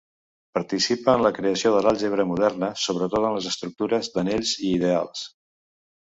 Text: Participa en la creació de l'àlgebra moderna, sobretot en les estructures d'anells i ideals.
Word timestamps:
Participa 0.59 1.13
en 1.19 1.25
la 1.25 1.31
creació 1.35 1.71
de 1.75 1.81
l'àlgebra 1.87 2.25
moderna, 2.31 2.71
sobretot 2.85 3.29
en 3.31 3.37
les 3.37 3.51
estructures 3.53 4.11
d'anells 4.17 4.57
i 4.65 4.75
ideals. 4.81 5.25